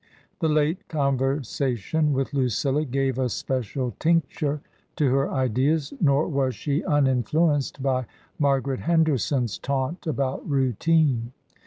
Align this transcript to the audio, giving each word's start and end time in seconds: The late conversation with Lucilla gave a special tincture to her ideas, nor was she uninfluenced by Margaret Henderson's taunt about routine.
The 0.39 0.49
late 0.49 0.87
conversation 0.87 2.11
with 2.11 2.33
Lucilla 2.33 2.85
gave 2.85 3.19
a 3.19 3.29
special 3.29 3.93
tincture 3.99 4.59
to 4.95 5.11
her 5.11 5.29
ideas, 5.29 5.93
nor 6.01 6.27
was 6.27 6.55
she 6.55 6.83
uninfluenced 6.85 7.83
by 7.83 8.07
Margaret 8.39 8.79
Henderson's 8.79 9.59
taunt 9.59 10.07
about 10.07 10.49
routine. 10.49 11.33